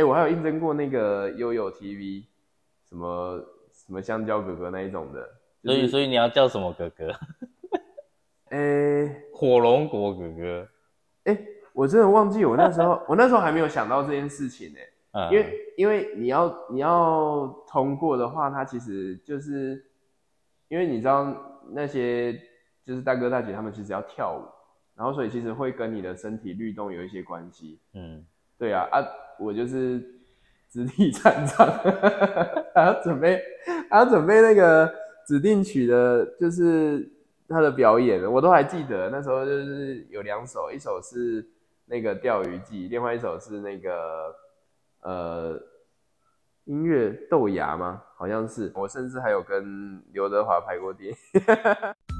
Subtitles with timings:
[0.00, 2.24] 哎，我还有应征过那个悠悠 TV，
[2.88, 3.38] 什么
[3.70, 5.28] 什么香蕉哥哥那一种的。
[5.62, 7.12] 所以，所以你要叫什么哥哥？
[8.48, 10.66] 哎，火龙果哥哥。
[11.24, 11.38] 哎，
[11.74, 14.78] 我真的忘记我那时候，我那时候还没有想到这件事情呢。
[15.30, 19.84] 因为因为你要你要通过的话，它其实就是
[20.68, 22.32] 因为你知道那些
[22.86, 24.48] 就是大哥大姐他们其实要跳舞，
[24.96, 27.78] 然后所以其实会跟你的身体律动有一些关系。
[27.92, 28.24] 嗯，
[28.56, 29.04] 对啊啊，
[29.40, 30.00] 我就是
[30.68, 31.66] 肢体残障，
[32.74, 33.42] 还要准备
[33.90, 34.92] 还要准备那个
[35.26, 37.10] 指定曲的，就是
[37.48, 41.44] 他的表演，我都还记得那时候就是有两首，一首是
[41.86, 44.34] 那个钓鱼记，另外一首是那个。
[45.02, 45.58] 呃，
[46.64, 48.02] 音乐豆芽吗？
[48.18, 51.16] 好像是，我甚至还有跟刘德华拍过电影。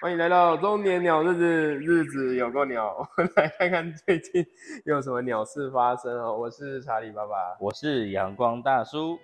[0.00, 3.08] 欢迎来到中年鸟日子，日子有够鸟。
[3.16, 4.44] 我 们来看看最近
[4.84, 6.36] 有什么鸟事发生哦。
[6.36, 9.16] 我是查理爸爸，我是阳光大叔。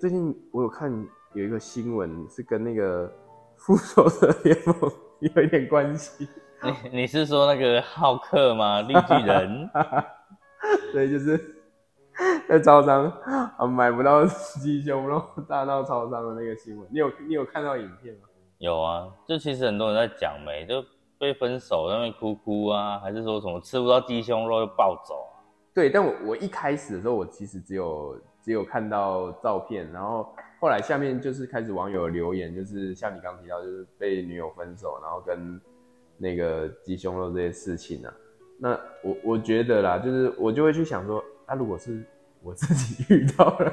[0.00, 0.90] 最近我有看
[1.34, 3.12] 有一个新闻，是跟那个
[3.56, 4.76] 复仇者联盟
[5.20, 6.28] 有一点关系。
[6.62, 8.80] 你你是说那个浩克吗？
[8.82, 9.68] 绿巨人？
[10.94, 11.38] 对，就是
[12.48, 13.10] 在招商
[13.58, 16.88] 啊买不到鸡胸肉，大闹超商的那个新闻。
[16.90, 18.20] 你有你有看到影片吗？
[18.58, 20.82] 有啊，就其实很多人在讲没，就
[21.18, 25.42] 被分手那边哭哭啊，还是说什么吃不到鸡胸肉又暴走啊？
[25.74, 30.32] 对，但我我一开始的时候，我其实只有只有看到照片，然后
[30.64, 35.60] 后来下面就是开始网友留言，就是像你刚提到，就是被女友分手，然后跟
[36.16, 38.10] 那个鸡胸肉这些事情啊。
[38.58, 38.70] 那
[39.02, 42.02] 我我觉得啦，就是我就会去想说，那如果是
[42.42, 43.72] 我自己遇到了，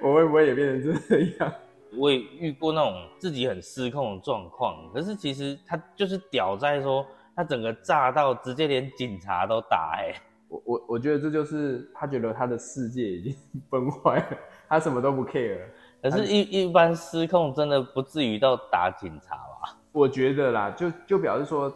[0.00, 1.52] 我会不会也变成这样？
[1.98, 10.14] 我也遇过那种自己很失控的状况，可是其实他就是屌在说，他整个炸到直接连警察都打哎！
[10.48, 13.36] 我我我觉得这就是他觉得他的世界已经
[13.68, 14.38] 崩坏了，
[14.68, 15.60] 他什么都不 care。
[16.02, 19.76] 可是，一一般失控真的不至于到打警察吧？
[19.92, 21.72] 我觉得啦，就就表示说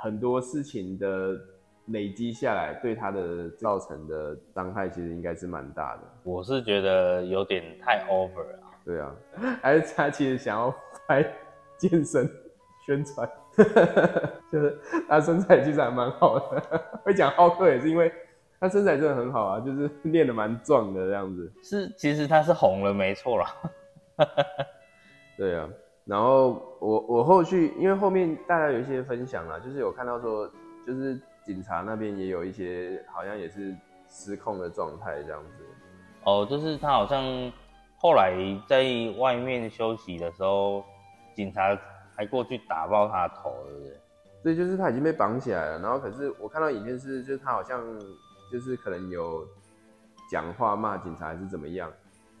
[0.00, 1.38] 很多事情的
[1.86, 6.02] 累积下来，对他的造成的伤害其实应该是蛮大的。
[6.24, 8.58] 我是觉得有点太 over 了。
[8.82, 9.14] 对啊，
[9.62, 10.74] 还是他其实想要
[11.06, 11.22] 拍
[11.76, 12.28] 健身
[12.86, 13.30] 宣传，
[14.50, 16.82] 就是他身材其实还蛮好的。
[17.04, 18.10] 会讲浩克也是因为
[18.60, 21.52] 他身材真的很好啊，就是 练的蛮壮的这样子。
[21.62, 23.46] 是，其实他是红了，没错啦。
[25.36, 25.68] 对啊，
[26.04, 30.48] 然后我我后续因为后面大家有一些分享啊，就是有看到说，
[30.86, 33.74] 就是警察那边也有一些好像也是
[34.08, 35.64] 失控的状态这样子。
[36.24, 37.50] 哦，就是他好像。
[38.02, 38.32] 后来
[38.66, 38.82] 在
[39.18, 40.82] 外面休息的时候，
[41.34, 41.78] 警察
[42.16, 43.92] 还过去打爆他的头，对不对？
[44.42, 45.78] 对，就是他已经被绑起来了。
[45.80, 47.78] 然后可是我看到影片是，就是他好像
[48.50, 49.46] 就是可能有
[50.30, 51.92] 讲话骂警察还是怎么样，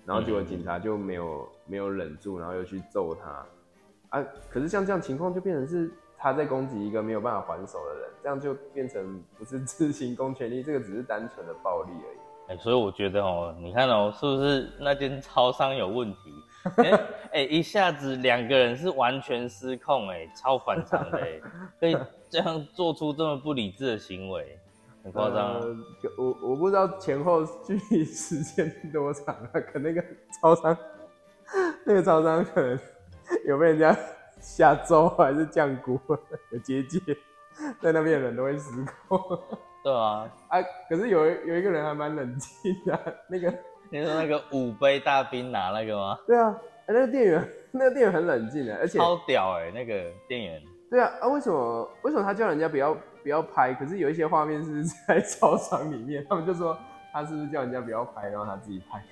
[0.04, 3.46] 然后结果警察就没有没有忍住，然后又去揍他。
[4.18, 12.18] 啊，可是像这样情况就变成是他在攻击一个没有办法还手的人，这样就变成不是自行公权力， 这个只是单纯的暴力而已。
[12.48, 16.34] 哎所以我觉得哦，你看哦，是不是那间超商有问题？
[17.32, 21.20] 哎一下子两个人是完全失控，哎，超反常的，
[21.78, 21.96] 可以
[22.28, 24.58] 这样做出这么不理智的行为，
[25.02, 25.60] 很夸张。
[26.16, 30.04] 我我不知道前后距离时间多长啊，可那个
[30.40, 30.76] 超商，
[31.84, 32.78] 那个超商可能
[33.46, 33.96] 有被人家
[34.40, 35.98] 下咒还是降蛊，
[36.50, 37.00] 有结界，
[37.80, 38.70] 在那边的人都会失
[39.08, 39.18] 控。
[39.82, 43.52] 对啊， 啊，可是有有一个人还蛮冷静的，那个
[43.90, 46.18] 你说那个五杯大冰拿那个吗？
[46.26, 46.54] 对啊，
[46.86, 49.94] 那个店员，那个店员很冷静的，而且超屌哎，那个
[50.28, 50.62] 店员。
[50.90, 53.72] 对啊，啊，为什么为什么他叫人家不要不要拍？
[53.74, 56.76] 可是有一些画面是 在操场里面，他们就说
[57.12, 59.04] 他是不是叫人家不要拍，然后他自己拍？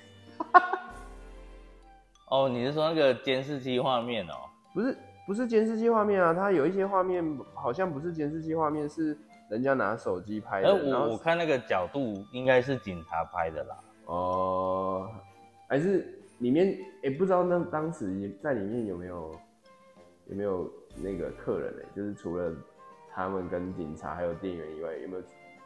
[2.29, 4.33] 哦，你是说那个监视器画面哦？
[4.73, 4.97] 不是，
[5.27, 7.23] 不是监视器画面啊，他有一些画面
[7.53, 9.17] 好像不是监视器画面，是。
[9.49, 13.75] 人家拿手机拍的，我我看那个角度应该是警察拍的啦。
[14.05, 15.09] 哦，
[15.67, 19.35] 还是里面也不知道那当时在里面有没有
[20.27, 21.81] 有没有那个客人呢？
[21.95, 22.53] 就是除了
[23.13, 25.23] 他们跟警察还有店员以外，有没有？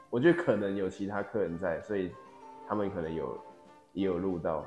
[0.10, 2.12] 我觉得可能有其他客人在，所以
[2.68, 3.38] 他们可能有
[3.94, 4.66] 也有录到。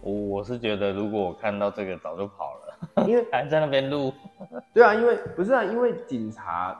[0.00, 4.12] 我我是觉得，如果我看到这个，早就跑了，因为 还在那边录。
[4.74, 6.76] 对啊，因为不是啊，因为警察，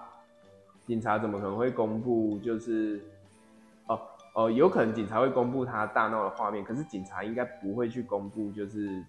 [0.87, 2.39] 警察怎么可能会公布？
[2.39, 3.01] 就是
[3.87, 4.01] 哦
[4.35, 9.05] 哦，有可能警察会公布他大闹的画面，可是警察应该不会去公布，就是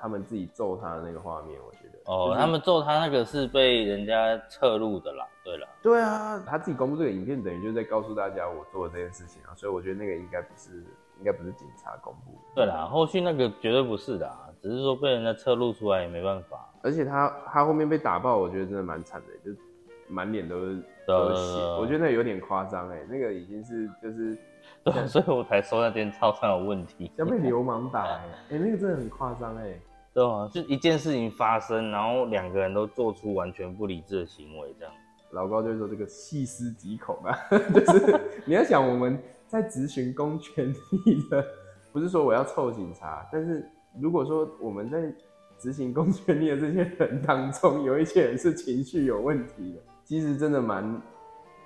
[0.00, 1.58] 他们自己揍他的那个画面。
[1.66, 5.26] 我觉得哦，他们揍他那个是被人家侧录的啦。
[5.44, 10.84] 对了，对啊，他自己公布这个影片，等于就是在告诉大家我做了这件事情啊，所以我觉得那个应该不是。
[11.20, 12.38] 应该不是警察公布。
[12.54, 16.64] 对啦，后续那个绝对不是的，啊只是说被人家侧录出来也没办法。
[16.80, 19.60] 而且他他后面被打爆，我觉得真的蛮惨的，就
[20.06, 24.38] 满脸都是都是血，我觉得那有点夸张哎，那个已经是就是，
[24.84, 29.76] 对，所以我才说那天超商有问题，像被流氓打哎，哎那个真的很夸张哎，
[30.18, 34.92] 对啊，就一件事情发生，然后两个人都做出完全不理智的行为，这样。
[35.30, 39.18] 老高就说这个细思极恐啊， 就是你要想我们。
[39.48, 41.42] 在执行公权力的，
[41.90, 43.66] 不是说我要臭警察，但是
[43.98, 45.10] 如果说我们在
[45.58, 51.02] 执行公权力的这些人当中，有一些人是情绪有问题的，其实真的蛮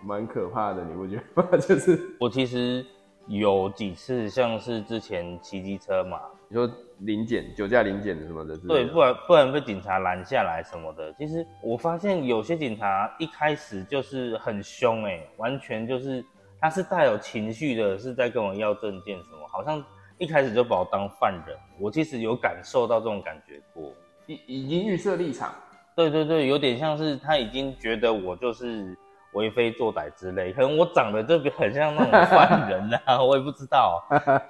[0.05, 1.49] 蛮可怕的，你不觉得吗？
[1.59, 2.87] 就是我其实
[3.27, 16.25] 有几次，像是之前骑机车嘛，你说临检、酒驾临检什么的，对，不然不然被警察拦下来什么的，其实我发现有些警察一开始就是很凶，哎，完全就是。
[16.65, 19.85] 他是带有情绪的，是在跟我要证件什么，好像
[20.17, 21.59] 一开始就把我当犯人。
[21.77, 23.93] 我其实有感受到这种感觉过，
[24.29, 25.53] 已已经预设立场。
[25.97, 28.97] 对对对，有点像是他已经觉得我就是
[29.33, 34.03] 为非作歹之类，可能我长得就很像那种犯 人啊，我也不知道。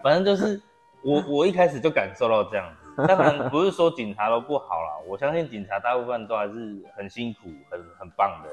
[0.02, 0.60] 反正就是
[1.02, 3.06] 我我一开始就感受到这样子。
[3.06, 8.50] 当然不是说警察都不好啦，我相信警察大部分都还是很辛苦、很很棒的，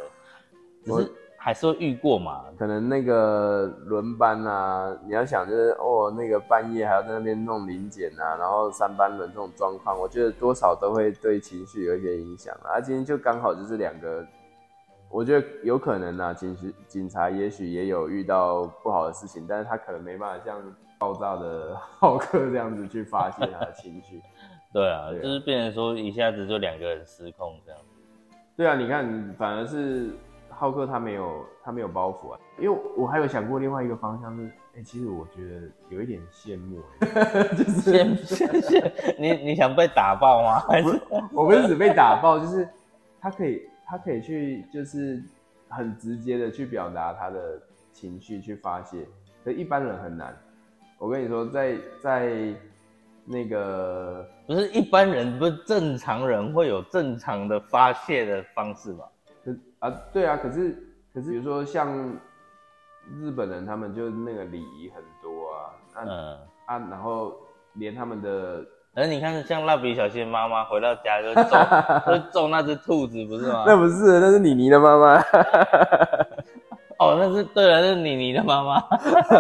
[0.84, 1.12] 只是。
[1.42, 2.44] 还是会遇过嘛？
[2.58, 12.82] 可能那个轮班啊，你要想就是哦，那个半夜还要在那边弄临检啊，然后三班轮这种状况，我觉得多少都会对情绪有一些影响啊。
[12.82, 14.22] 今天就刚好就是两个，
[15.10, 20.62] 我觉得有可能啊，警局警察也许也有遇到不好的事情，但是他可能没办法像
[20.98, 24.22] 爆炸的 浩克这样子去发泄他的情绪。
[24.72, 27.86] 对啊，就是变成说一下子就两个人失控这样子。
[28.56, 30.10] 对啊，你看反而是。
[30.52, 36.82] 浩克他没有他没有包袱啊，因为我还有想过另外一个方向是，哎，其实我觉得有一点羡慕，
[37.56, 40.60] 就是羡羡你你想被打爆吗？
[40.68, 41.00] 还是
[41.32, 42.68] 我不是只被打爆，就是
[43.22, 45.24] 他可以他可以去就是
[45.68, 47.60] 很直接的去表达他的
[47.92, 49.08] 情绪去发泄，
[49.44, 50.38] 可一般人很难。
[51.00, 52.54] 我跟你说，在在
[53.26, 59.06] 那个不是一般人不是正常人会有正常的发泄的方式吗？
[59.80, 60.72] 啊，对啊，可是
[61.14, 62.16] 可是，比如说像
[63.20, 65.74] 日本人，他们就那个礼仪很多啊，
[66.06, 67.36] 嗯啊，然后
[67.74, 68.64] 连他们的，
[68.96, 71.58] 而你看像蜡笔小新妈妈回到家就揍
[72.12, 73.64] 就揍那只兔子，不是吗？
[73.66, 75.22] 那不是，那是妮妮的妈妈。
[77.00, 78.84] 哦，那是对了，那是妮妮的妈妈。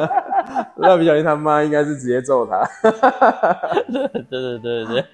[0.78, 2.66] 蜡笔小新他妈应该是直接揍他。
[3.92, 5.06] 对对对对对，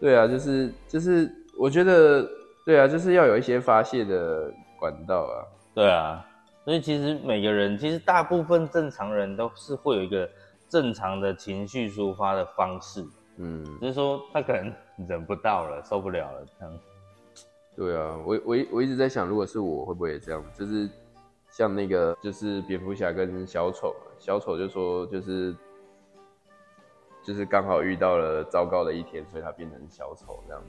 [0.00, 2.26] 对啊，就是就是，我觉得。
[2.66, 5.42] 对啊，就是要有一些发泄的管道啊。
[5.74, 6.24] 对啊，
[6.64, 10.28] 所以其实每个人，其实大部分正常人都是会有一个
[10.68, 13.02] 正常的情绪抒发的方式。
[13.40, 14.72] 嗯，只是说他可能
[15.08, 16.78] 忍不到了，受不了了这样。
[17.76, 20.44] 对啊，我我我一直在想，如果是我会不会也这样？
[20.54, 20.88] 就是
[21.50, 25.54] 像那个，就是蝙蝠侠跟小丑，小丑就说就是
[27.22, 30.68] 就是刚好遇到了糟糕的一天，所以他变成小丑这样子。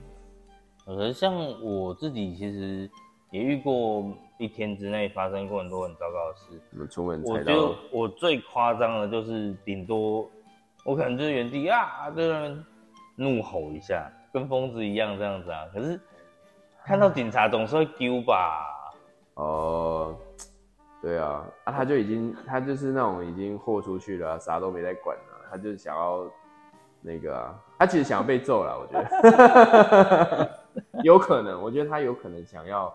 [0.85, 2.89] 可是像我自己，其实
[3.31, 4.05] 也遇过
[4.39, 6.61] 一天之内发生过很多很糟糕的事。
[6.71, 10.29] 我们出门，我就我最夸张的就是顶多
[10.83, 12.51] 我可能就是原地啊，在
[13.15, 15.65] 怒吼一下，跟疯子一样这样子啊。
[15.73, 15.99] 可是
[16.83, 18.67] 看到警察总是会丢吧？
[19.35, 20.15] 哦，
[21.01, 26.25] 对啊，啊，他就已经他就是那种已经豁出去了，啥都没在管了，他就想要
[27.01, 30.57] 那个啊，他其实想要被揍了，我觉得。
[31.03, 32.93] 有可能，我觉得他有可能想要，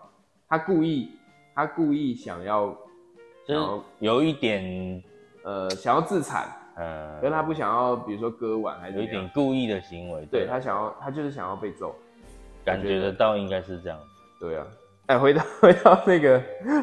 [0.49, 1.11] 他故意，
[1.53, 2.75] 他故意想要，
[3.47, 5.03] 就有一点，
[5.43, 6.47] 呃，想要自残，
[6.79, 11.95] 嗯，可是他不想要，比如说割腕，还是有一点故意的行为，对他想要，他就是想要被揍，
[12.63, 13.99] 感觉得到应该是这样，
[14.39, 14.67] 对啊，
[15.07, 16.41] 哎，回到 回到那个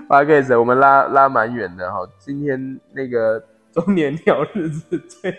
[0.08, 5.34] 八 K 神，我们拉拉蛮远的哈，今天那个中年鸟日子最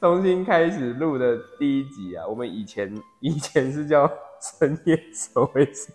[0.00, 4.10] 重新开始录的第一集啊，我们以前以前是叫。
[4.40, 5.92] 深夜守卫者，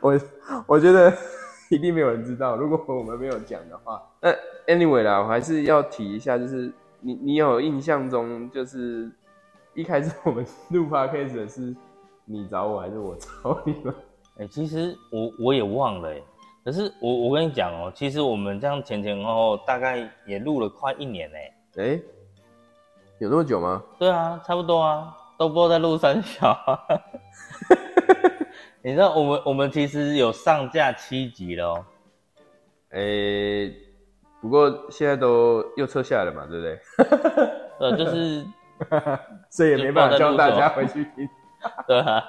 [0.00, 0.18] 我
[0.66, 1.12] 我觉得
[1.68, 2.56] 一定没有人知道。
[2.56, 4.30] 如果我们没有讲的话，那
[4.66, 6.72] anyway 啦，我还是要提一下，就是
[7.04, 9.12] 你你有印象中，就是
[9.74, 11.76] 一开始我们录 podcast 的是
[12.24, 13.94] 你找我还是我找你们？
[14.38, 16.22] 哎，其实我我也忘了哎，
[16.64, 21.82] 可是我我跟你讲哦，其实我们这样前前后后大概也录了快一年哎。
[21.82, 22.00] 哎，
[23.18, 23.82] 有那么久吗？
[23.98, 26.56] 对啊，差不多啊，都不知道在录三小。
[28.80, 31.86] 你知道我们我们其实有上架七集了哦。
[32.90, 33.70] 哎，
[34.44, 36.78] 不过现在都又撤下来了嘛，对不对？
[37.80, 38.44] 呃，就是，
[39.48, 41.26] 所以也没办法叫大家回去听。
[41.88, 42.22] 对啊。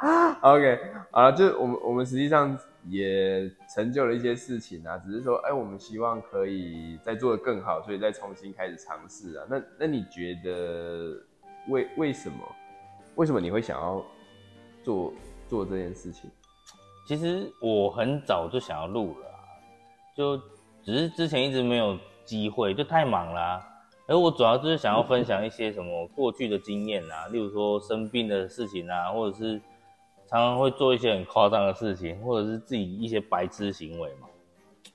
[0.42, 0.78] OK，
[1.10, 2.54] 好了，就我们我们实际上
[2.86, 9.46] 也成就了一些事情啊，只是说，哎，我们希望可以再做的更好，所以再重新开始尝试啊。
[9.48, 11.16] 那那你觉得
[11.68, 12.36] 为为什么？
[13.14, 14.04] 为什么你会想要
[14.82, 15.14] 做
[15.48, 16.30] 做这件事情？
[17.06, 19.26] 其实我很早就想要录了，
[20.14, 20.38] 就
[20.82, 23.60] 只是之前一直没有机会，就太忙啦。
[24.06, 29.60] 而我主要就是想要分享一些什么过去的经验啊，例如说生病的事情啊，或者是。
[30.32, 34.28] 常常会做一些很夸张的事情，或者是自己一些白痴行为嘛。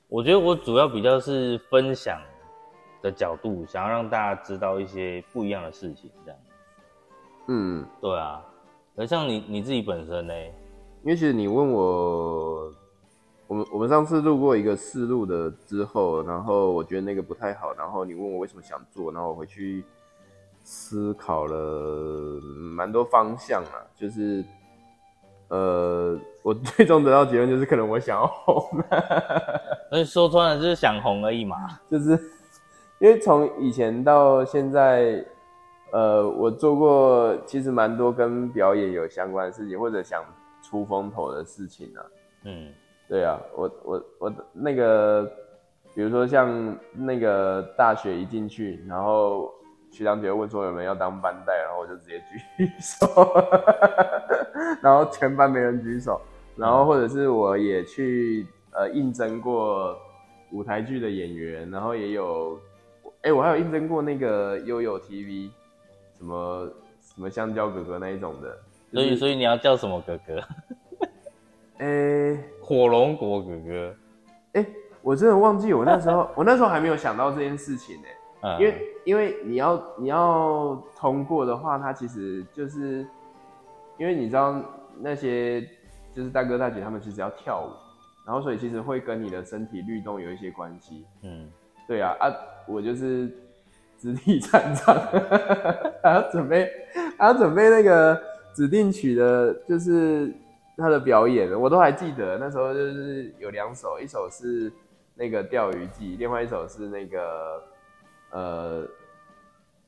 [0.08, 2.22] 我觉得我主要比较是分享
[3.02, 6.40] 的角度，想要让大家知道一些不一样的事情，这样。
[7.50, 8.42] 嗯，对啊。
[8.96, 10.34] 而像你你自己本身呢？
[11.04, 12.72] 因为其实你问我，
[13.48, 19.84] 我们我们上次录过一个试录的之后，然后我觉得那个不太好，然后你问我为什么想做，然后我回去
[20.64, 22.40] 思考了
[22.76, 24.44] 蛮多方向啊，就是。
[25.48, 28.68] 呃，我 最终得到结论就是，可能我想要红，
[29.92, 31.56] 所以说穿了就是想红而已嘛。
[31.88, 32.14] 就是
[33.00, 35.24] 因为从以前到现在，
[35.92, 40.26] 呃，我做过其实蛮多跟表演有相关的事情，或者想
[40.64, 42.02] 出风头的事情啊。
[42.46, 42.74] 嗯，
[43.08, 45.24] 对啊，我我我那个，
[45.94, 49.52] 比如说像那个大学一进去，然后。
[49.92, 52.22] 学长姐问说有没有要当班带，然后我就直接
[52.58, 53.08] 举手，
[54.82, 56.20] 然后全班没人举手，
[56.58, 59.98] 然后或者是我也去呃应征过
[60.52, 62.60] 舞台剧的演员，然后也有，
[63.22, 65.50] 哎，我还有应征过那个悠悠 TV，
[66.18, 66.70] 什么
[67.00, 68.58] 什么香蕉哥哥那一种的，
[68.92, 70.44] 所以所以你要叫什么哥哥？
[71.80, 73.96] 哎，火龙果哥哥，
[74.54, 74.66] 哎，
[75.04, 78.08] 我真的忘记我那时候， 我那时候还没有想到这件事情呢。
[78.60, 83.06] 因为因为你要你要通过的话，它其实就是
[83.98, 84.60] 因为你知道
[85.00, 85.62] 那些
[86.16, 87.70] 就是大哥大姐他们其实要跳舞，
[88.26, 91.06] 然后所以其实会跟你的身体律动有一些关系。
[91.24, 91.50] 嗯，
[91.88, 92.32] 对啊啊，
[92.68, 93.32] 我就是
[93.98, 94.96] 指体站长，
[96.04, 96.72] 还要准备
[97.18, 98.22] 还要准备那个
[98.54, 100.32] 指定曲的，就是
[100.78, 104.72] 他的表演，我都还记得那时候就是有两首，一首是
[105.14, 107.64] 那个钓鱼记，另外一首是那个。
[108.32, 108.86] 呃，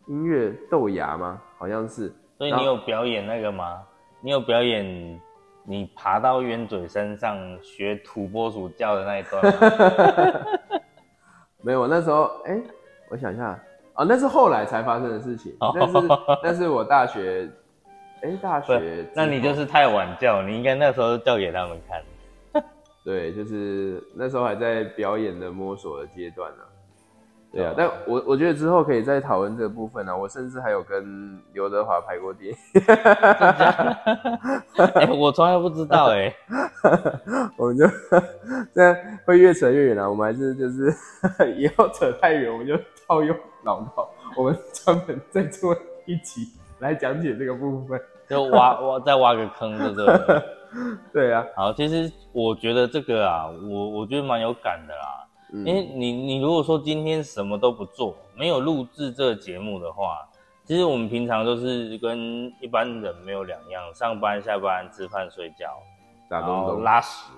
[0.06, 1.42] 音乐豆芽吗？
[1.58, 2.14] 好像是。
[2.38, 3.84] 所以你有表演那个吗？
[4.22, 5.20] 你有表演
[5.66, 10.40] 你爬到冤嘴身上学土拨鼠叫的那一段吗？
[11.62, 12.58] 没有，那时候哎，
[13.10, 13.60] 我想一下
[13.96, 15.54] 啊，那是后来才发生的事情。
[15.60, 16.08] 但是，
[16.44, 17.50] 但是我大学，
[18.22, 22.02] 哎，大学，那你就是太晚叫，你应该那时候叫给他们看。
[23.04, 26.58] 对，就是那时候还在表演的摸索的阶段呢。
[27.50, 30.16] 对啊，但我我觉得之后可以再讨论这个部分呢。
[30.16, 32.58] 我甚至还有跟刘德华拍过电影。
[34.96, 36.36] 哎，我从来不知道哎。
[37.56, 37.88] 我们就
[38.74, 38.94] 这样
[39.26, 40.10] 会越扯越远了。
[40.10, 40.94] 我们还是就是
[41.56, 43.34] 以后扯太远，我们就套用
[43.64, 45.74] 老套，我们专门再做
[46.06, 50.44] 一集来讲解这个部分，就挖挖再挖个坑，对不对？
[51.14, 51.46] 对啊。
[51.56, 55.24] 好，其实我觉得这个啊，我我觉得蛮有感的啦。
[55.66, 60.28] 因为你你如果说今天什么都不做，没有录制这个节目的话，
[60.66, 65.82] 其实我们平常都是跟一般人没有两样，上班下班吃饭睡觉，
[66.28, 67.32] 然后拉屎，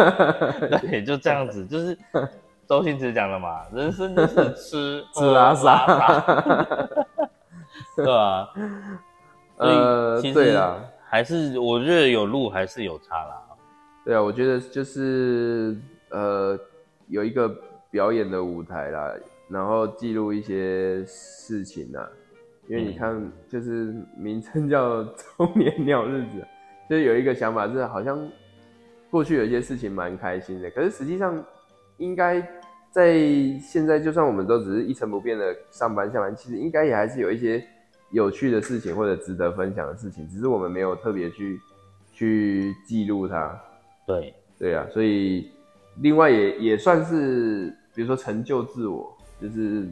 [0.80, 1.98] 对，就这样子，就是
[2.66, 5.84] 周星驰讲的嘛，人生就是吃 吃拉撒，
[8.04, 8.48] 对啊？
[9.56, 13.42] 呃，对啊，还是我觉得有路还是有差啦。
[14.04, 15.76] 对啊，我觉得就是
[16.10, 16.58] 呃。
[17.08, 17.54] 有一个
[17.90, 19.12] 表演的舞台啦，
[19.46, 22.08] 然后记录一些事情啊，
[22.66, 26.42] 因为你看，就是名称叫中年鸟日子，
[26.88, 28.26] 就是有一个想法是好像
[29.10, 31.44] 过去有一些事情蛮开心的，可是实际上
[31.98, 32.40] 应该
[32.90, 33.18] 在
[33.60, 37.62] 现在，就算我们都只是一成不变的上班下班，其实应该也还是有一些
[38.14, 41.60] 有趣的事情或者值得分享的事情，只是我们没有特别去
[42.12, 43.60] 去记录它。
[44.06, 45.50] 对，对啊，所以。
[46.00, 49.88] 另外也也算是，比如说成就自我，就是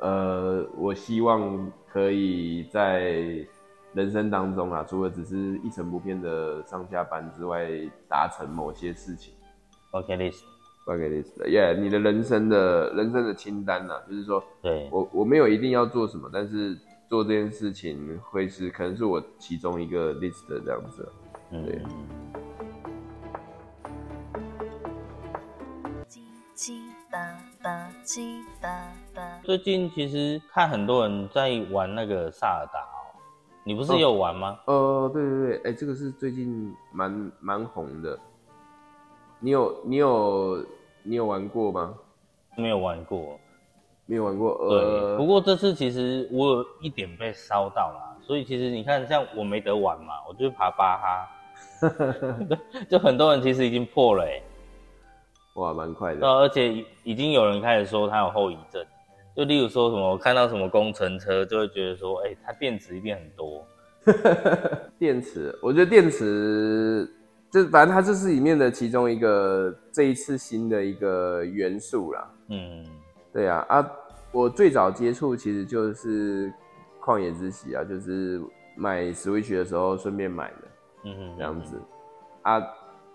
[0.00, 3.14] 呃，我希望可以在
[3.94, 7.70] 人生当中啊，除了只是一成不变的上下班之外，
[8.08, 9.32] 达成某些事情。
[9.92, 16.76] OK list，OK list，Yeah，你的人生的人生的清单呐，就是说，对我我没有一定要做什么，但是
[17.12, 21.06] 做这件事情会是可能是我其中一个 list 的这样子。
[21.50, 21.82] 对。
[29.42, 33.12] 最近其实看很多人在玩那个萨尔达哦，
[33.62, 34.58] 你不是也有玩吗？
[34.64, 38.18] 呃，对对对，哎，这个是最近蛮蛮红的。
[39.38, 40.66] 你有你有
[41.02, 41.94] 你有玩过吗？
[42.56, 43.38] 没有玩过，
[44.12, 44.58] 没有玩过。
[44.68, 51.30] 对，不过这次其实我有一点被烧到了，所以其实你看，像我没得玩嘛，我就爬巴哈，
[52.90, 54.42] 就很多人其实已经破了，哎，
[55.54, 56.28] 哇，蛮快的。
[56.28, 58.84] 而且已经有人开始说它有后遗症，
[59.34, 63.66] 就例如说什么看到什么工程车，就会觉得说，哎，它电池一定很多。
[64.98, 67.10] 电池，我觉得电池。
[67.50, 72.30] 这反正它这是里面的其中一个这一次新的一个元素啦。
[72.48, 72.82] 嗯，
[73.30, 73.90] 对啊啊，
[74.32, 76.48] 我最早接触其实就是
[77.00, 78.40] 《旷野之息》啊，就是
[78.74, 80.56] 买 Switch 的时候顺便买的。
[81.04, 81.80] 嗯哼，这样子
[82.42, 82.60] 啊，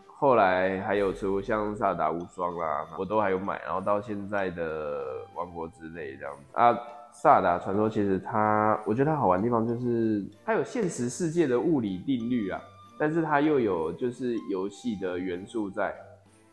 [0.06, 5.00] 后来还有出像《萨达无双》啦，我都还有买，然后到现在的
[5.36, 6.74] 《王国之泪》这样子啊，
[7.12, 12.62] 《萨达传说》其实它，我觉得它好玩的地方就是它有现实世界的物理定律啊。
[13.00, 15.96] 但是它又有就是游戏的元素在，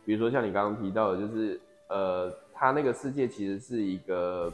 [0.04, 4.52] 比如说像你刚刚提到的，就是呃，它那个世界其实是一个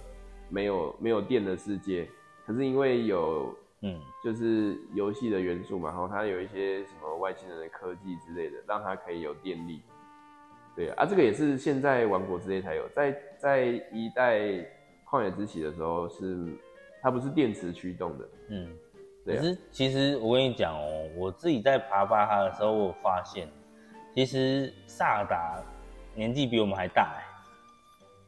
[0.49, 2.09] 没有没有电的世界，
[2.47, 9.83] 可是因为有嗯，就是游戏的元素嘛，然后它有一些什么外星人的科技之类的，让它可以有电力。
[10.75, 14.41] 对啊，这个也是现在王国之类才有，在在一代
[15.09, 16.49] 旷野之息的时候是
[17.03, 18.69] 它不是电池驱动的，嗯。
[19.23, 23.47] 可是，其实我跟你讲哦，我自己在爬巴哈的时候，我发现，
[24.15, 25.63] 其实萨达
[26.15, 27.23] 年纪比我们还大哎。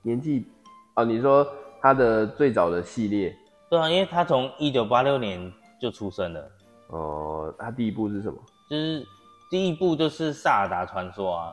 [0.03, 0.47] 年纪
[0.95, 1.05] 啊？
[1.05, 1.47] 你说
[1.81, 3.35] 他的最早的系列？
[3.71, 6.51] 对啊，因为他从一九八六年就出生了。
[6.89, 8.39] 哦，他第一部是什么？
[8.69, 9.07] 就是
[9.51, 11.53] 第一部就是萨达传说啊，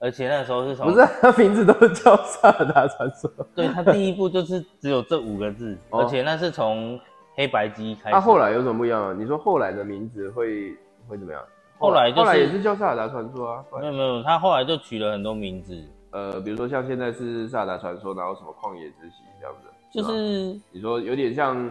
[0.00, 0.92] 而且那时候是什么？
[0.92, 3.30] 不是，他名字都是叫萨达传说。
[3.54, 6.98] 对他第一部就是只有这五个字， 而且那是从。
[7.36, 9.14] 黑白机开，它后来有什么不一样啊？
[9.16, 10.76] 你说后来的名字会
[11.08, 11.40] 会怎么样？
[11.78, 13.64] 后来后来也是叫萨尔达传说啊？
[13.80, 15.74] 没有没有，他后来就取了很多名字，
[16.10, 21.70] 呃，比如说像现在是萨达传说，然后什么旷野之息这样子，就是你说有点像，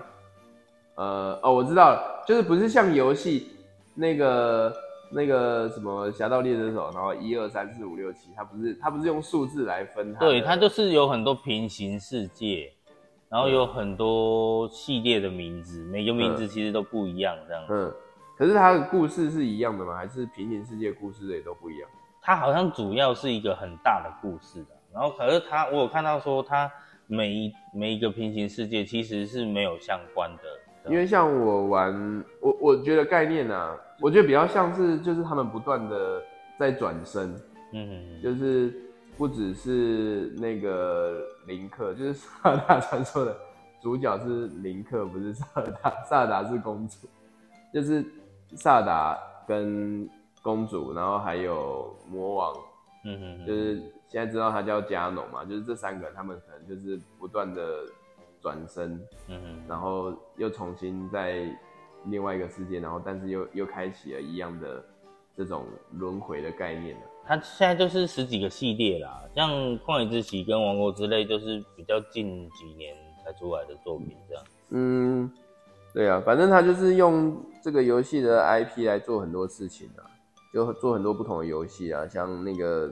[0.95, 3.49] 呃哦，我知道了，就是不是像游戏
[3.95, 4.73] 那个
[5.12, 12.71] 那个什么侠盗猎车手，然后一二三四五六七，它不是它不是用数字来分，对，它就是有很多平行世界。
[13.32, 17.63] 然后有很多系列的名字，每个名字其实都不一样，这样。
[17.69, 17.93] 嗯，
[18.36, 19.95] 可是它的故事是一样的吗？
[19.95, 21.88] 还是平行世界故事也都不一样？
[22.21, 24.69] 它好像主要是一个很大的故事的。
[24.93, 26.71] 然后，可是它我有看到说，它
[27.08, 30.43] 每一每一个平行世界其实是没有相关的。
[30.91, 36.21] 因为像我玩，我我觉得概念呢，我觉得比较像是就是他们不断的
[36.58, 37.36] 在转身，
[37.73, 38.73] 嗯，就是。
[39.17, 43.36] 不只是那个林克，就是萨尔达传说的
[43.82, 45.93] 主角是林克，不是萨尔达。
[46.05, 47.05] 萨尔达是公主，
[47.73, 48.01] 就是
[48.55, 50.10] 萨尔达跟
[50.41, 52.56] 公主，然后还有魔王，
[53.06, 53.75] 嗯哼，就是
[54.08, 57.86] 现在知道他叫加农嘛，就是这三个他们可能就是不断的
[58.41, 61.45] 转身，嗯哼，然后又重新在
[62.06, 64.84] 另外一个世界，然后但是又又开启了一样的
[65.36, 67.02] 这种轮回的概念了。
[67.25, 74.43] 他现在就是十几个系列啦，像《旷野之息》跟《王国之泪》就是比较近几年才出来的作品，这样。
[74.71, 75.32] 嗯，
[75.93, 80.02] 对啊，反正他就是用这个游戏的 IP 来做很多事情啊，
[80.53, 82.91] 就做很多不同的游戏啊，像那个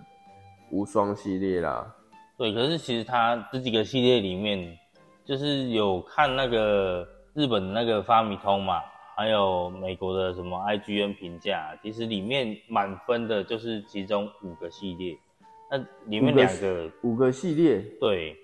[0.71, 1.95] 无双系列啦。
[2.37, 4.77] 对，可是其实它这几个系列里面，
[5.25, 8.81] 就是有看那个日本那个发米通嘛。
[9.19, 15.17] 还有美国的什么 IGN 评价，其实里面满分的就是其中五个系列，
[15.71, 18.37] 那里面两个五个系列对，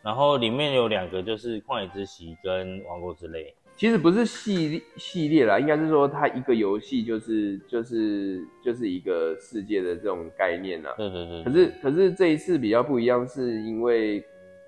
[0.00, 10.94] 然后里面有两个就是旷野之息跟王国之泪，其实不是系列系列啦，应该是说它一个游戏就是就是就是一个世界的这种概念啦。
[10.98, 11.44] 嗯嗯嗯。
[11.44, 14.24] 可是可是这一次比较不一样，是因为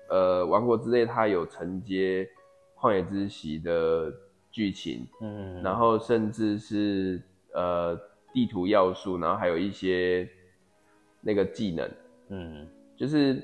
[0.09, 2.27] 呃王国之泪它有承接
[2.77, 4.13] 旷野之息的。
[4.55, 7.21] 剧情，嗯，然后甚至是
[7.53, 7.93] 呃
[8.33, 10.25] 地图要素，然后还有一些
[11.19, 11.91] 那个技能，
[12.29, 12.65] 嗯，
[12.95, 13.43] 就是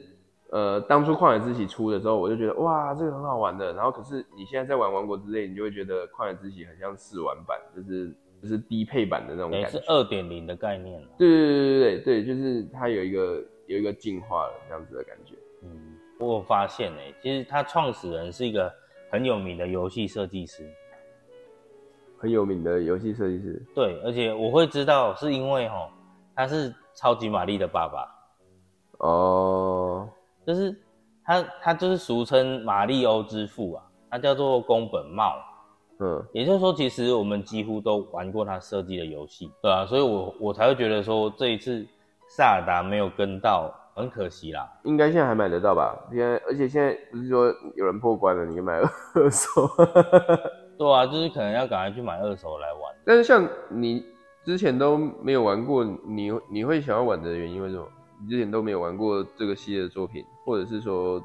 [0.51, 3.71] 呃，当初旷野之息出的时候，我就觉得哇，这个很好玩的。
[3.71, 15.35] 然后可是你现在在玩王国之泪，你就会觉得旷野之息很像试玩版，就是就是低配版的那种感觉，是二点零的概念对对对对对对，就是它有一个有一个进化了这样子的感觉。
[15.63, 18.69] 嗯，我发现哎，其实他创始人是一个
[19.09, 20.69] 很有名的游戏设计师，
[22.17, 23.65] 很有名的游戏设计师。
[23.73, 25.89] 对，而且我会知道是因为哈，
[26.35, 28.05] 他是超级玛丽的爸爸。
[28.97, 30.09] 哦。
[30.45, 30.75] 就是
[31.23, 35.35] 他，他就是俗称马里欧之父啊，他叫做宫本茂，
[35.99, 41.85] 嗯，也就是说，其实我们几乎都玩过他设计的游戏，对啊，所以我我才会觉得说这一次
[42.27, 44.67] 萨尔达没有跟到，很可惜啦。
[44.83, 45.95] 应该现在还买得到吧？
[46.11, 48.79] 现在，而且现在不是说有人破关了，你买
[49.13, 49.67] 二手？
[50.77, 52.95] 对啊，就是可能要赶快去买二手来玩。
[53.05, 54.03] 但是像你
[54.43, 57.85] 之前都没有玩过，你你会想要玩的原因为什么？
[58.21, 61.21] 你之前都没有玩过这个系列的作品，或者是说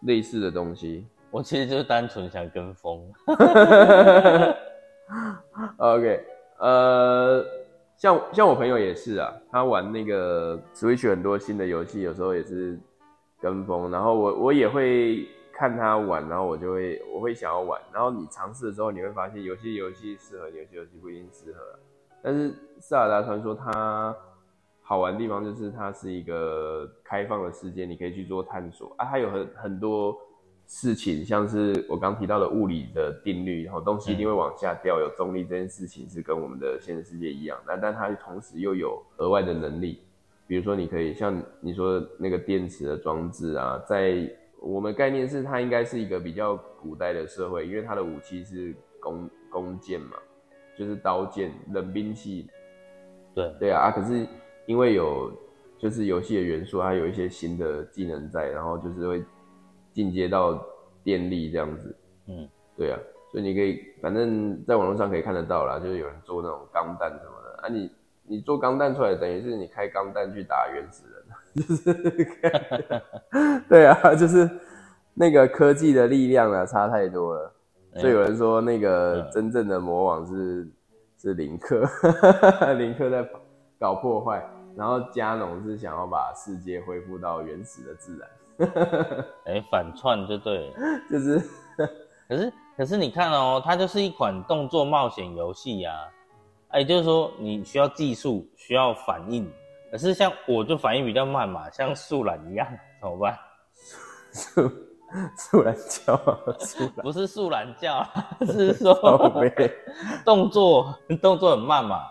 [0.00, 1.06] 类似的东西。
[1.30, 3.00] 我其实就是单纯想跟风。
[5.76, 6.24] OK，
[6.58, 7.44] 呃，
[7.96, 12.78] 像像我朋友也是啊，他玩那个 Switch 很多新的游戏，有时候也是
[13.40, 13.90] 跟风。
[13.90, 17.80] 然后我我也会看他玩，然后我就会我会想要玩。
[17.92, 21.58] 然后你尝试的时候，你会发现有些游戏适合，有些游戏不一定适合。
[22.22, 24.16] 但是《塞尔达传说》它。
[24.88, 29.04] 好玩的地方就是它是一个开放的世界，你可以去做探索啊。
[29.04, 30.16] 它有很很多
[30.68, 37.58] 事情，像是我刚提到的物理的定律，然后东西一定会往下掉，有重力这件事情是跟我们的现实世界一样。
[37.66, 39.98] 那但它同时又有额外的能力，
[40.46, 50.16] 比如说你可以像你说那个电池的装置啊，在我们概念是它应该是一个比较古代的社会，因为它的武器是弓弓箭嘛，
[50.78, 52.46] 就是刀剑冷兵器。
[53.34, 54.24] 对对啊啊，可是。
[54.66, 55.32] 因为有
[55.78, 59.24] 就是游戏的元素，它有一些新的技能在，然后就是会
[59.92, 60.62] 进阶到
[61.02, 61.96] 电力这样子。
[62.28, 62.98] 嗯，对啊，
[63.30, 67.68] 所以你可以反正在网络上可以看得到啦，就是有人做那种钢弹什么的啊。
[67.68, 67.90] 你
[68.28, 71.24] 你做钢弹出来，等于是你开钢弹去打原始人，
[71.54, 71.94] 就是，
[73.68, 74.50] 对啊，就是
[75.14, 77.52] 那个科技的力量啊，差太多了。
[77.94, 80.68] 所以有人说那个真正的魔王是
[81.18, 81.82] 是林克，
[82.76, 83.26] 林克在
[83.78, 84.44] 搞破坏。
[84.76, 90.74] 然后加农是想要把世界恢复到原始的自然， 哎，反串就对了，
[91.10, 91.38] 就是，
[92.28, 95.92] 可是可是你看哦，它就是一款动作冒险游戏呀，
[96.68, 99.50] 哎，就是说你需要技术，需要反应，
[99.90, 102.68] 可是像我就反应比较慢嘛，像树懒一样，
[103.00, 103.38] 怎么办？
[104.32, 104.70] 树
[105.38, 106.16] 树懒叫，
[107.02, 108.06] 不是树懒叫，
[108.46, 108.92] 是说
[110.22, 112.02] 动作动作很慢嘛。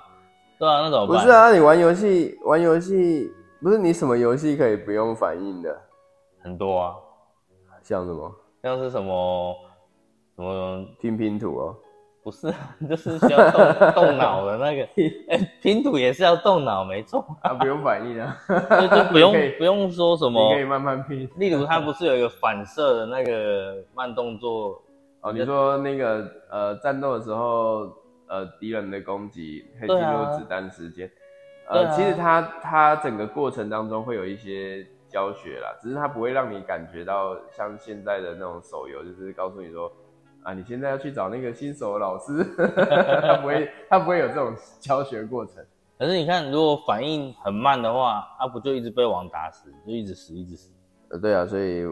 [0.57, 5.75] 对啊，那种不是啊，你玩游戏玩游戏不是你什么游戏可以不用反应的，
[6.41, 6.95] 很多啊，
[7.83, 8.31] 像什么？
[8.63, 9.55] 像是什么
[10.35, 11.75] 什么拼拼图哦，
[12.23, 12.51] 不是，
[12.89, 14.83] 就是需要动动脑的那个，
[15.29, 18.35] 哎，拼图也是要动脑，没错，啊，不用反应啊，
[18.81, 24.81] 就就不用不用说什么，你可以慢慢拼，例如它不是有一个反射的那个慢动作
[25.21, 27.91] 哦，你说那个呃战斗的时候。
[28.27, 31.09] 呃，敌人的攻击可以进入子弹时间。
[31.67, 39.91] 呃，其实它它整个过程当中会有一些教学啦，只是它不会让你感觉到像现在的那种手游，就是告诉你说
[40.43, 42.43] 啊，你现在要去找那个新手老师，
[43.21, 45.55] 他不会他不会有这种教学过程。
[45.97, 50.69] 可是你看，如果反应很慢的话，他不就一直被网打死，就一直死一直死。
[51.09, 51.83] 呃，对啊，所以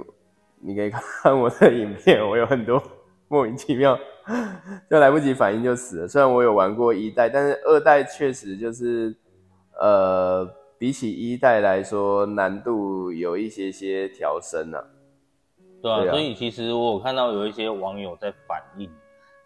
[0.59, 2.81] 你可以看我的影片，我有很多
[3.27, 3.97] 莫名其妙。
[4.89, 6.07] 就来不及反应就死了。
[6.07, 9.15] 虽然我有玩过一代，但是二代确实就是，
[9.79, 14.89] 呃，比起一代来说，难度有一些些调升了。
[15.81, 18.89] 对啊，所以其实我有看到有一些网友在反映，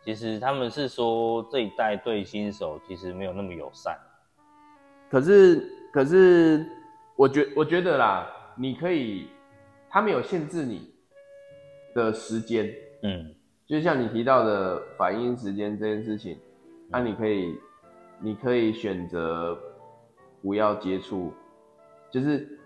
[0.05, 3.97] 其实他们是说这一代对新手其实没有那么友善。
[5.09, 6.63] 可是，可是，
[7.15, 9.29] 我觉我觉得啦，你可以，
[9.89, 10.93] 他没有限制你
[11.95, 13.33] 的时间，嗯。
[13.67, 16.39] 就像你提到的反应时间这件事情，
[16.87, 17.53] 那你可以，
[18.21, 19.59] 你可以选择
[20.41, 21.33] 不要接触，
[22.09, 22.57] 就是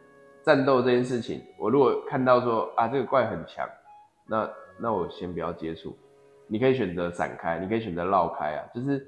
[0.43, 1.41] 战斗这件事情。
[1.57, 3.67] 我如果看到说啊这个怪很强，
[4.27, 4.47] 那
[4.79, 5.97] 那我先不要接触。
[6.45, 9.03] 你可以选择闪开，你可以选择绕开啊，就是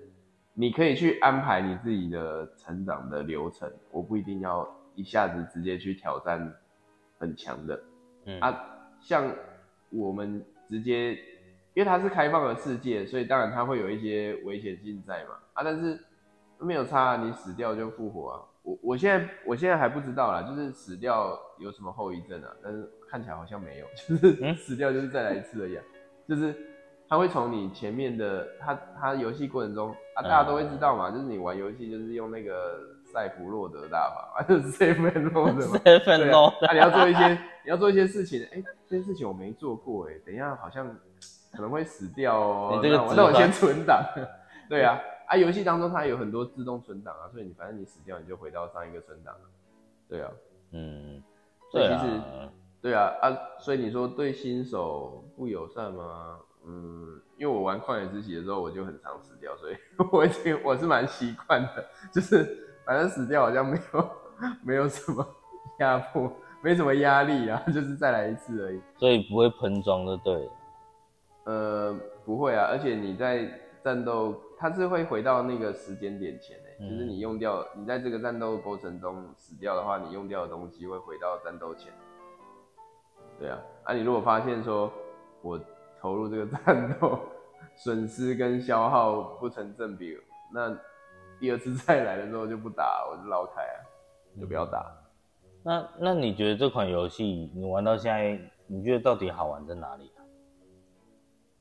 [0.56, 3.72] 你可以去安排你自己的成长的流程。
[3.92, 6.52] 我不一定要一下子直接去挑战
[7.20, 7.84] 很强的，
[8.26, 8.60] 嗯啊，
[9.00, 9.32] 像
[9.92, 11.16] 我们直接。
[11.74, 15.36] 因为它是开放的世界，所以当然它会有一些危险性在嘛。
[15.54, 16.00] 啊，但是
[16.60, 22.50] 没有差，你死掉就复活啊，我我现在我现在还不知道啦，就是死掉有什么后遗症啊？
[22.64, 25.78] 但是看起来好像没有， 就是死掉就是再来一次而已，
[26.28, 26.56] 就是
[27.10, 32.80] 他会从你前面的他他游戏过程中啊，大家都会知道嘛，就是你玩游戏就是用那个
[33.12, 37.30] 赛弗洛德大法嘛，就是 seven load 嘛， seven load，那你要做一些
[37.66, 40.88] 你要做一些事情，哎，这些事情我没做过，哎，等一下好像
[41.54, 44.04] 可能会死掉哦，那我那我先存档，
[44.70, 45.00] 对啊。
[45.26, 49.34] 啊，游戏当中它有很多自动存档啊，所以你反正你死掉你就回到上一个存档
[50.10, 50.30] 对啊，
[50.72, 51.24] 嗯，
[51.72, 52.22] 所以其实
[52.82, 56.38] 对啊啊，所以你说对新手不友善吗？
[56.66, 59.76] 嗯，因为我玩旷野之息的时候我就很常死掉，所以
[60.12, 64.10] 我已经我是蛮习惯的，就是反正死掉好像没有
[64.62, 65.26] 没有什么
[65.80, 68.82] 压迫，没什么压力啊，就是再来一次而已。
[68.98, 70.50] 所以不会喷装的对？
[71.46, 71.94] 呃，
[72.26, 73.50] 不会啊，而且你在
[73.84, 74.36] 战斗。
[74.56, 81.92] 它是会回到那个时间点前诶，就是你用掉，你在这个战斗过程中死掉的话，你用掉的东西会回到战斗前。
[83.38, 84.90] 对啊，啊，你如果发现说
[85.42, 85.60] 我
[86.00, 87.20] 投入这个战斗
[87.76, 90.18] 损失跟消耗不成正比，
[90.54, 90.74] 那
[91.42, 93.78] 第二次 再来的时候就不打，我就捞开啊，
[94.40, 94.96] 就不要打。
[95.62, 100.10] 那那你觉得这款游戏你玩到现在，你觉得到底好玩在哪里？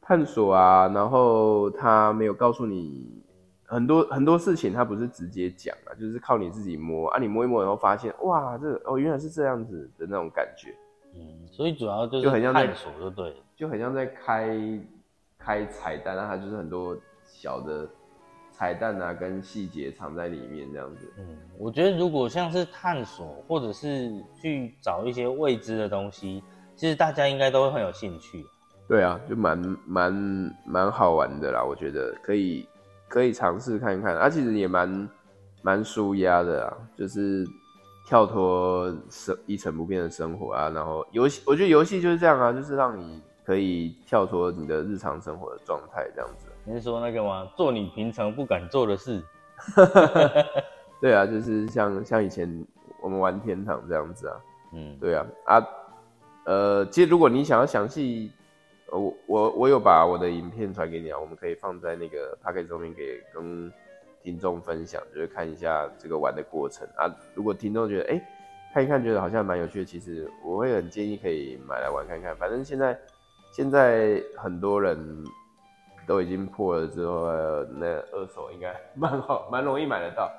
[0.02, 3.22] 探索啊，然后他没有告诉你
[3.64, 10.74] 很多很多事情，他不是直接讲啊，就是靠你自己摸啊，你摸一摸，然后发现哇，这哦原来是这样子的那种感觉。
[11.14, 14.58] 嗯，所以主要就是很像探索，就对，就很像在开
[15.38, 17.88] 开彩蛋，那它就是很多小的
[18.50, 21.12] 彩蛋啊，跟细节藏在里面这样子。
[21.18, 26.42] 嗯，我觉得如果像是探索，或者是去找一些未知的东西，
[26.74, 28.44] 其实大家应该都会很有兴趣。
[28.92, 32.68] 对啊，就蛮蛮蛮好玩的啦，我觉得可以
[33.08, 35.08] 可以尝试看看，啊，其实也蛮
[35.62, 37.42] 蛮舒压的啊，就是
[38.06, 46.48] 跳脱生一成不变的生活啊，然后游戏，我觉得游戏就是这样啊，就是让你可以跳脱你的日常生活的状态这样子。
[46.62, 47.48] 你是说那个吗？
[47.56, 49.22] 做你平常不敢做的事？
[51.00, 52.62] 对啊，就是像像以前
[53.00, 54.36] 我们玩天堂这样子啊，
[54.74, 55.66] 嗯，对啊啊，
[56.44, 58.30] 呃，其实如果你想要详细。
[58.92, 63.72] 我我我有把我的影片传给你啊，我们可以放在那个 p a c k e t 上面给跟
[64.22, 67.10] 听众分享，就是看一下这个玩的过程啊。
[67.34, 68.20] 如果听众觉得哎
[68.74, 72.36] 看一看觉得好像蛮有趣的，其实我会很建议可以买来玩看看。
[72.36, 72.98] 反正现在
[73.50, 75.24] 现在很多人
[76.06, 77.26] 都已经破了之后，
[77.78, 80.30] 那二手应该 蛮好蛮容易买得到。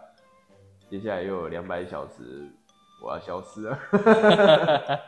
[0.89, 2.48] 接下来又有两百小时。
[3.06, 3.78] 我要消失了，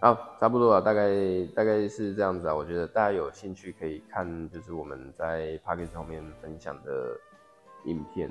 [0.00, 1.10] 好，差不多了，大概
[1.56, 2.54] 大概是这样子啊。
[2.54, 7.18] 我觉得大家有兴趣可以看，就是我们在 p a c k e t 上面分享的
[7.86, 8.30] 影片。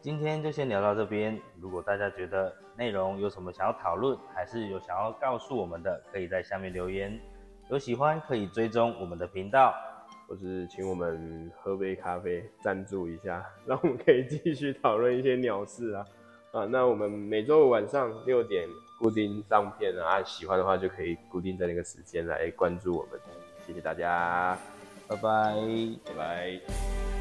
[0.00, 1.38] 今天就先聊到这边。
[1.60, 7.20] 如果大家觉得内容有什么想要讨论，还是有想要告诉我们的，可以在下面留言。
[7.68, 9.74] 有喜欢可以追踪我们的频道，
[10.26, 16.06] 或是请我们喝杯咖啡赞助一下， 让我们可以继续讨论一些鸟事啊。
[16.52, 18.66] 啊，那我们每周晚上六点
[18.98, 23.20] 固定上片啊，喜欢的话就可以固定在那个时间来关注我们，
[23.66, 24.58] 谢谢大家，
[25.06, 25.54] 拜拜，
[26.04, 27.17] 拜拜。